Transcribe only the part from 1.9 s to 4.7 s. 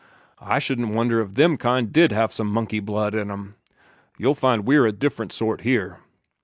did have some monkey blood in 'em. You'll find